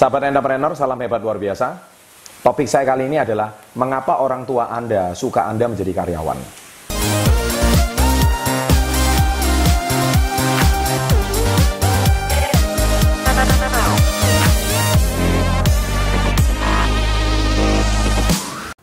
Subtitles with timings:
[0.00, 1.76] Sahabat entrepreneur, salam hebat luar biasa.
[2.40, 6.40] Topik saya kali ini adalah mengapa orang tua Anda suka Anda menjadi karyawan.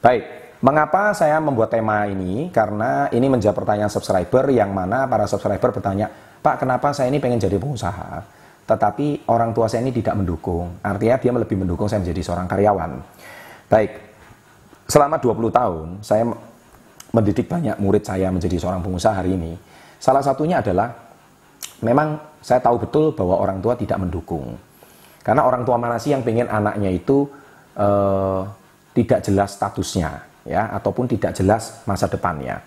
[0.00, 0.24] Baik,
[0.64, 2.48] mengapa saya membuat tema ini?
[2.48, 6.08] Karena ini menjawab pertanyaan subscriber yang mana para subscriber bertanya,
[6.40, 8.40] Pak, kenapa saya ini pengen jadi pengusaha?
[8.62, 10.78] Tetapi orang tua saya ini tidak mendukung.
[10.80, 12.90] Artinya dia lebih mendukung saya menjadi seorang karyawan.
[13.66, 13.90] Baik,
[14.86, 16.22] selama 20 tahun saya
[17.12, 19.52] mendidik banyak murid saya menjadi seorang pengusaha hari ini.
[19.98, 20.90] Salah satunya adalah
[21.84, 24.56] memang saya tahu betul bahwa orang tua tidak mendukung.
[25.22, 27.30] Karena orang tua mana sih yang pengen anaknya itu
[27.78, 28.42] uh,
[28.92, 30.10] tidak jelas statusnya
[30.42, 32.58] ya ataupun tidak jelas masa depannya.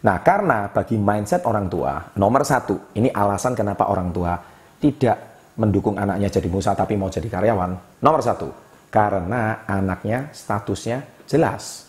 [0.00, 4.32] Nah, karena bagi mindset orang tua, nomor satu, ini alasan kenapa orang tua
[4.80, 5.29] tidak
[5.60, 8.00] mendukung anaknya jadi pengusaha tapi mau jadi karyawan.
[8.00, 8.48] Nomor satu,
[8.88, 11.84] karena anaknya statusnya jelas.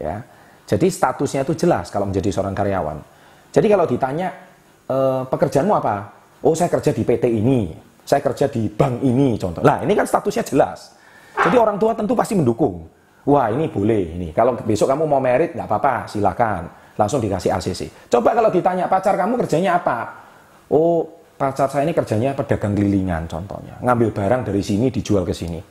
[0.00, 0.24] Ya,
[0.64, 2.96] jadi statusnya itu jelas kalau menjadi seorang karyawan.
[3.52, 4.28] Jadi kalau ditanya
[4.88, 4.96] e,
[5.28, 5.96] pekerjaanmu apa?
[6.40, 7.76] Oh, saya kerja di PT ini,
[8.06, 9.60] saya kerja di bank ini, contoh.
[9.60, 10.96] Nah, ini kan statusnya jelas.
[11.34, 12.86] Jadi orang tua tentu pasti mendukung
[13.28, 14.28] wah ini boleh ini.
[14.32, 16.72] Kalau besok kamu mau merit nggak apa-apa, silakan.
[16.96, 18.10] Langsung dikasih ACC.
[18.10, 20.18] Coba kalau ditanya pacar kamu kerjanya apa?
[20.72, 23.78] Oh pacar saya ini kerjanya pedagang kelilingan contohnya.
[23.78, 25.62] Ngambil barang dari sini dijual ke sini.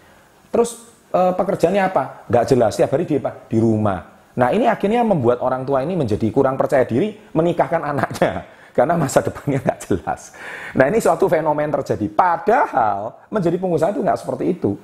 [0.48, 2.23] Terus e, pekerjaannya apa?
[2.32, 2.72] Nggak jelas.
[2.80, 3.20] Setiap hari di?
[3.52, 4.00] Di rumah.
[4.40, 9.20] Nah ini akhirnya membuat orang tua ini menjadi kurang percaya diri menikahkan anaknya karena masa
[9.20, 10.32] depannya nggak jelas.
[10.72, 12.08] Nah ini suatu fenomen terjadi.
[12.08, 14.80] Padahal menjadi pengusaha itu nggak seperti itu,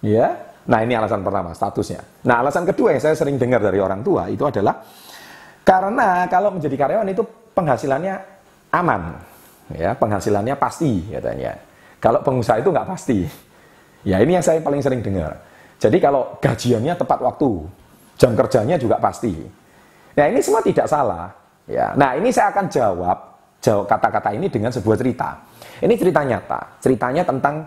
[0.00, 0.32] ya.
[0.64, 2.00] Nah ini alasan pertama, statusnya.
[2.24, 4.80] Nah alasan kedua yang saya sering dengar dari orang tua itu adalah
[5.60, 8.14] karena kalau menjadi karyawan itu penghasilannya
[8.72, 9.02] aman,
[9.72, 11.56] ya penghasilannya pasti katanya.
[12.02, 13.24] Kalau pengusaha itu nggak pasti.
[14.04, 15.40] Ya ini yang saya paling sering dengar.
[15.80, 17.50] Jadi kalau gajiannya tepat waktu,
[18.20, 19.32] jam kerjanya juga pasti.
[20.14, 21.32] Nah ini semua tidak salah.
[21.64, 23.18] Ya, nah ini saya akan jawab
[23.64, 25.40] jawab kata-kata ini dengan sebuah cerita.
[25.80, 26.60] Ini cerita nyata.
[26.84, 27.64] Ceritanya tentang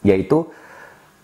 [0.00, 0.40] yaitu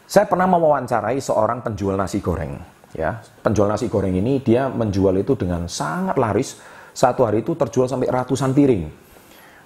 [0.04, 2.60] saya pernah mewawancarai seorang penjual nasi goreng.
[2.92, 6.60] Ya, penjual nasi goreng ini dia menjual itu dengan sangat laris.
[6.92, 9.09] Satu hari itu terjual sampai ratusan piring.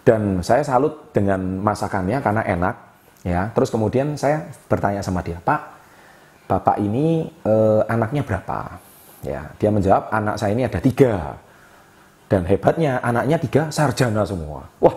[0.04, 2.74] Dan saya salut dengan masakannya karena enak.
[3.24, 5.60] Ya, terus kemudian saya bertanya sama dia, Pak,
[6.44, 8.76] bapak ini eh, anaknya berapa?
[9.24, 11.40] Ya, dia menjawab anak saya ini ada tiga.
[12.28, 14.68] Dan hebatnya anaknya tiga sarjana semua.
[14.76, 14.96] Wah,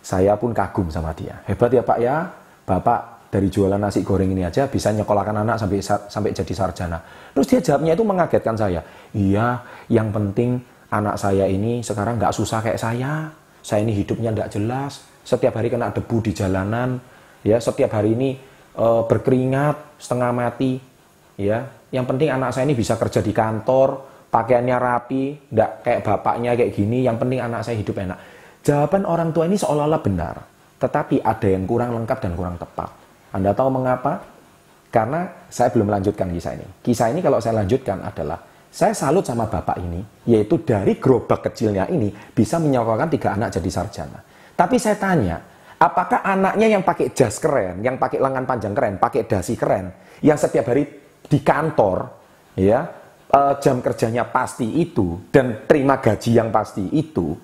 [0.00, 1.36] saya pun kagum sama dia.
[1.44, 2.24] Hebat ya Pak ya,
[2.64, 6.98] Bapak dari jualan nasi goreng ini aja bisa nyekolahkan anak sampai sampai jadi sarjana.
[7.36, 8.80] Terus dia jawabnya itu mengagetkan saya.
[9.12, 9.60] Iya,
[9.92, 13.28] yang penting anak saya ini sekarang nggak susah kayak saya.
[13.66, 15.02] Saya ini hidupnya nggak jelas.
[15.26, 17.02] Setiap hari kena debu di jalanan.
[17.42, 18.38] Ya, setiap hari ini
[18.78, 20.78] e, berkeringat setengah mati.
[21.34, 26.54] Ya, yang penting anak saya ini bisa kerja di kantor, pakaiannya rapi, nggak kayak bapaknya
[26.54, 27.02] kayak gini.
[27.02, 28.18] Yang penting anak saya hidup enak.
[28.62, 30.34] Jawaban orang tua ini seolah-olah benar,
[30.78, 32.90] tetapi ada yang kurang lengkap dan kurang tepat.
[33.34, 34.22] Anda tahu mengapa?
[34.94, 36.66] Karena saya belum melanjutkan kisah ini.
[36.86, 38.38] Kisah ini kalau saya lanjutkan adalah
[38.70, 43.70] saya salut sama bapak ini, yaitu dari gerobak kecilnya ini bisa menyekolahkan tiga anak jadi
[43.72, 44.20] sarjana.
[44.56, 45.36] Tapi saya tanya,
[45.80, 50.36] apakah anaknya yang pakai jas keren, yang pakai lengan panjang keren, pakai dasi keren, yang
[50.36, 50.84] setiap hari
[51.26, 52.08] di kantor,
[52.56, 52.84] ya
[53.32, 57.36] eh, jam kerjanya pasti itu dan terima gaji yang pasti itu,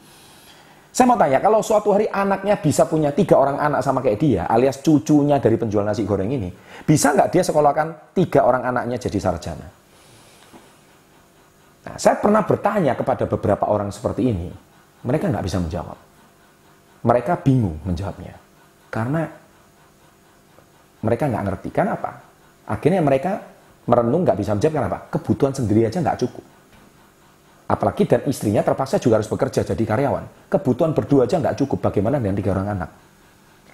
[0.93, 4.44] saya mau tanya, kalau suatu hari anaknya bisa punya tiga orang anak sama kayak dia,
[4.44, 6.53] alias cucunya dari penjual nasi goreng ini,
[6.84, 9.81] bisa nggak dia sekolahkan tiga orang anaknya jadi sarjana?
[11.82, 14.48] Nah, saya pernah bertanya kepada beberapa orang seperti ini,
[15.03, 15.98] mereka nggak bisa menjawab.
[17.03, 18.38] Mereka bingung menjawabnya,
[18.87, 19.26] karena
[21.03, 21.69] mereka nggak ngerti.
[21.75, 22.22] Kenapa?
[22.71, 23.42] Akhirnya mereka
[23.91, 24.98] merenung nggak bisa menjawab kenapa?
[25.10, 26.44] Kebutuhan sendiri aja nggak cukup.
[27.66, 30.47] Apalagi dan istrinya terpaksa juga harus bekerja jadi karyawan.
[30.47, 32.91] Kebutuhan berdua aja nggak cukup, bagaimana dengan tiga orang anak?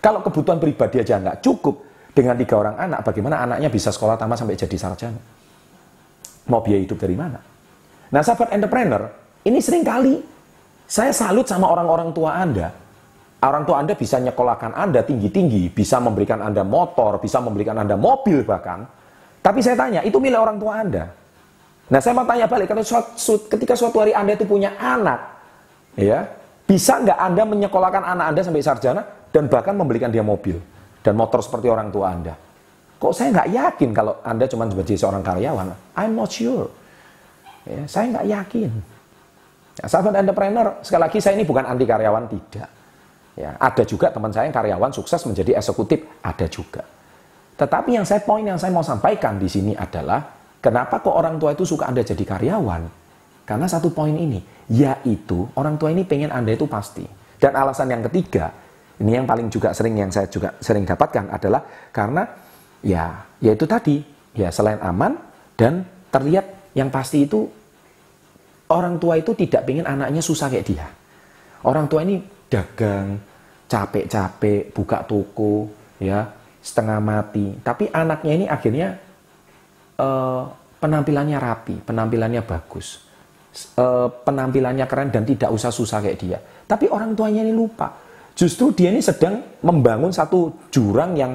[0.00, 1.84] Kalau kebutuhan pribadi aja nggak cukup
[2.16, 5.20] dengan tiga orang anak, bagaimana anaknya bisa sekolah tamat sampai jadi sarjana?
[6.48, 7.57] Mau biaya hidup dari mana?
[8.08, 9.12] Nah sahabat entrepreneur,
[9.44, 10.20] ini sering kali
[10.88, 12.72] saya salut sama orang-orang tua Anda.
[13.38, 18.42] Orang tua Anda bisa nyekolahkan Anda tinggi-tinggi, bisa memberikan Anda motor, bisa memberikan Anda mobil
[18.42, 18.88] bahkan.
[19.38, 21.04] Tapi saya tanya, itu milik orang tua Anda.
[21.88, 22.68] Nah saya mau tanya balik,
[23.48, 25.20] ketika suatu hari Anda itu punya anak,
[25.94, 26.26] ya
[26.68, 29.02] bisa nggak Anda menyekolahkan anak Anda sampai sarjana
[29.32, 30.60] dan bahkan membelikan dia mobil
[31.00, 32.36] dan motor seperti orang tua Anda?
[32.98, 35.96] Kok saya nggak yakin kalau Anda cuma sebagai seorang karyawan?
[35.96, 36.68] I'm not sure.
[37.68, 38.70] Ya, saya nggak yakin.
[39.78, 42.68] Ya, sahabat entrepreneur, sekali lagi saya ini bukan anti karyawan, tidak.
[43.38, 46.82] Ya, ada juga teman saya yang karyawan sukses menjadi eksekutif, ada juga.
[47.60, 50.24] Tetapi yang saya poin yang saya mau sampaikan di sini adalah
[50.58, 52.82] kenapa kok orang tua itu suka Anda jadi karyawan?
[53.46, 54.42] Karena satu poin ini,
[54.72, 57.06] yaitu orang tua ini pengen Anda itu pasti.
[57.38, 58.50] Dan alasan yang ketiga,
[58.98, 61.62] ini yang paling juga sering yang saya juga sering dapatkan adalah
[61.94, 62.26] karena
[62.82, 64.02] ya yaitu tadi
[64.34, 65.14] ya selain aman
[65.54, 67.46] dan terlihat yang pasti itu
[68.72, 70.86] orang tua itu tidak ingin anaknya susah kayak dia.
[71.66, 73.18] Orang tua ini dagang,
[73.66, 75.68] capek-capek, buka toko,
[75.98, 76.24] ya
[76.62, 77.58] setengah mati.
[77.60, 78.88] Tapi anaknya ini akhirnya
[79.98, 80.42] uh,
[80.78, 83.02] penampilannya rapi, penampilannya bagus,
[83.76, 86.38] uh, penampilannya keren dan tidak usah susah kayak dia.
[86.68, 91.34] Tapi orang tuanya ini lupa Justru dia ini sedang membangun satu jurang yang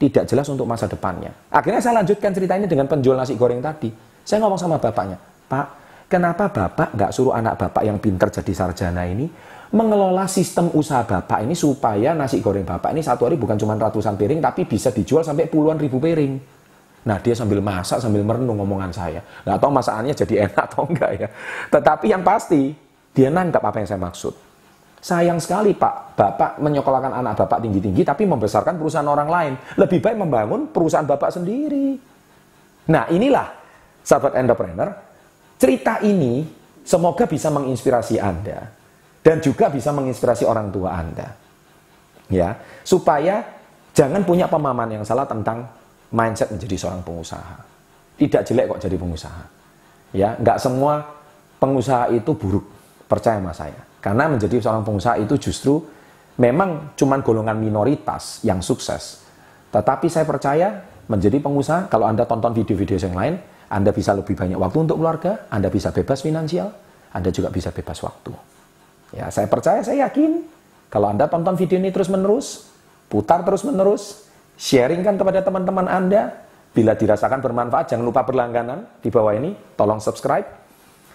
[0.00, 1.28] tidak jelas untuk masa depannya.
[1.52, 3.92] Akhirnya saya lanjutkan cerita ini dengan penjual nasi goreng tadi.
[4.24, 5.66] Saya ngomong sama bapaknya, Pak,
[6.08, 9.28] kenapa bapak nggak suruh anak bapak yang pinter jadi sarjana ini
[9.68, 14.16] mengelola sistem usaha bapak ini supaya nasi goreng bapak ini satu hari bukan cuma ratusan
[14.16, 16.56] piring tapi bisa dijual sampai puluhan ribu piring.
[17.04, 19.20] Nah dia sambil masak sambil merenung ngomongan saya.
[19.44, 21.28] Nggak tahu masakannya jadi enak atau enggak ya.
[21.68, 22.72] Tetapi yang pasti
[23.12, 24.34] dia nangkap apa yang saya maksud.
[24.98, 29.52] Sayang sekali Pak, Bapak menyekolahkan anak Bapak tinggi-tinggi tapi membesarkan perusahaan orang lain.
[29.78, 31.94] Lebih baik membangun perusahaan Bapak sendiri.
[32.90, 33.46] Nah inilah
[34.02, 34.90] sahabat entrepreneur,
[35.58, 36.46] cerita ini
[36.86, 38.70] semoga bisa menginspirasi Anda
[39.20, 41.28] dan juga bisa menginspirasi orang tua Anda.
[42.32, 43.44] Ya, supaya
[43.92, 45.68] jangan punya pemahaman yang salah tentang
[46.14, 47.56] mindset menjadi seorang pengusaha.
[48.16, 49.42] Tidak jelek kok jadi pengusaha.
[50.16, 51.04] Ya, nggak semua
[51.60, 52.64] pengusaha itu buruk.
[53.08, 53.80] Percaya sama saya.
[54.04, 55.80] Karena menjadi seorang pengusaha itu justru
[56.38, 59.24] memang cuma golongan minoritas yang sukses.
[59.72, 63.34] Tetapi saya percaya menjadi pengusaha, kalau Anda tonton video-video yang lain,
[63.68, 66.72] Anda bisa lebih banyak waktu untuk keluarga, Anda bisa bebas finansial,
[67.12, 68.32] Anda juga bisa bebas waktu.
[69.12, 70.44] Ya, saya percaya, saya yakin,
[70.88, 72.68] kalau Anda tonton video ini terus-menerus,
[73.12, 79.52] putar terus-menerus, sharingkan kepada teman-teman Anda, bila dirasakan bermanfaat, jangan lupa berlangganan di bawah ini,
[79.76, 80.44] tolong subscribe.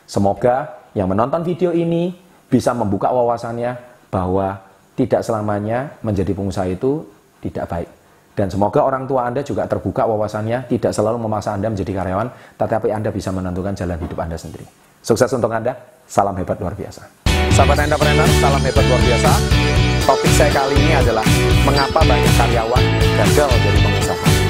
[0.06, 2.14] Semoga yang menonton video ini
[2.50, 3.78] bisa membuka wawasannya
[4.14, 4.62] bahwa
[4.94, 7.06] tidak selamanya menjadi pengusaha itu
[7.42, 8.03] tidak baik.
[8.34, 12.90] Dan semoga orang tua Anda juga terbuka wawasannya, tidak selalu memaksa Anda menjadi karyawan, tetapi
[12.90, 14.66] Anda bisa menentukan jalan hidup Anda sendiri.
[15.06, 15.78] Sukses untuk Anda,
[16.10, 17.06] salam hebat luar biasa.
[17.54, 19.32] Sahabat entrepreneur, salam hebat luar biasa.
[20.04, 21.24] Topik saya kali ini adalah
[21.64, 22.84] mengapa banyak karyawan
[23.22, 24.43] gagal jadi pengusaha.